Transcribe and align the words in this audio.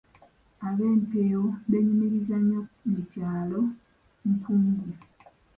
Ab’Empeewo 0.67 1.47
beenyumiriza 1.69 2.35
nnyo 2.39 2.61
mu 2.89 2.99
kyalo 3.11 3.61
Kkungu. 4.21 4.89